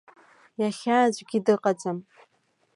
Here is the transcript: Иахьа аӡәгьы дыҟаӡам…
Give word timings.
Иахьа 0.61 0.97
аӡәгьы 1.01 1.39
дыҟаӡам… 1.45 1.97